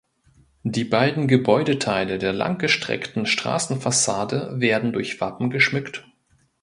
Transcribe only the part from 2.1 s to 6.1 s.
der langgestreckten Straßenfassade werden durch Wappen geschmückt.